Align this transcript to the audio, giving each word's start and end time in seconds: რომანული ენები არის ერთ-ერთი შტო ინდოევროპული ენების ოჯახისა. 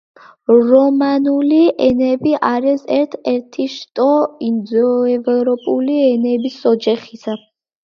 რომანული 0.69 1.59
ენები 1.87 2.33
არის 2.49 2.87
ერთ-ერთი 2.97 3.69
შტო 3.75 4.09
ინდოევროპული 4.49 6.01
ენების 6.09 6.61
ოჯახისა. 6.75 7.41